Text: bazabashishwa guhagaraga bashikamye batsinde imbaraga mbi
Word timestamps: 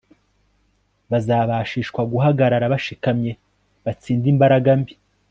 bazabashishwa 1.11 2.01
guhagaraga 2.11 2.71
bashikamye 2.73 3.31
batsinde 3.85 4.27
imbaraga 4.33 4.71
mbi 4.79 4.93